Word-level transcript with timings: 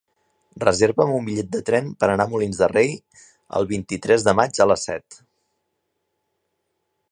Reserva'm 0.61 1.11
un 1.17 1.27
bitllet 1.27 1.51
de 1.55 1.59
tren 1.67 1.91
per 2.03 2.09
anar 2.13 2.25
a 2.29 2.31
Molins 2.31 2.63
de 2.63 2.71
Rei 2.71 2.89
el 3.61 3.69
vint-i-tres 3.73 4.27
de 4.29 4.35
maig 4.41 4.61
a 4.61 4.69
les 4.73 4.89
set. 4.89 5.21